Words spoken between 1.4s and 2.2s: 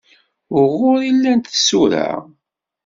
tsura?